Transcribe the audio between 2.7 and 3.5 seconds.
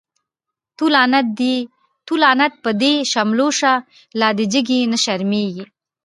دی شملو